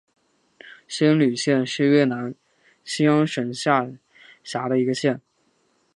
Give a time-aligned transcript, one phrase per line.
[0.87, 2.33] 仙侣县是越南
[2.83, 3.87] 兴安省下
[4.43, 5.21] 辖的一个县。